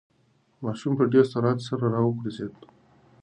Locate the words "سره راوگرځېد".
1.67-2.53